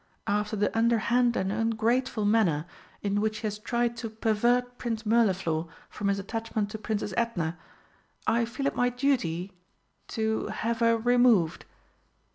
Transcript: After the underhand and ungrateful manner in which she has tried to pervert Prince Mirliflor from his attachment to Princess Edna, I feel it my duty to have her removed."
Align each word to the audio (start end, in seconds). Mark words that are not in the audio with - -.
After 0.25 0.55
the 0.55 0.75
underhand 0.75 1.35
and 1.37 1.51
ungrateful 1.51 2.25
manner 2.25 2.65
in 3.03 3.21
which 3.21 3.35
she 3.35 3.41
has 3.43 3.59
tried 3.59 3.95
to 3.97 4.09
pervert 4.09 4.79
Prince 4.79 5.05
Mirliflor 5.05 5.67
from 5.91 6.07
his 6.07 6.17
attachment 6.17 6.71
to 6.71 6.79
Princess 6.79 7.13
Edna, 7.15 7.55
I 8.25 8.45
feel 8.45 8.65
it 8.65 8.75
my 8.75 8.89
duty 8.89 9.51
to 10.07 10.47
have 10.47 10.79
her 10.79 10.97
removed." 10.97 11.65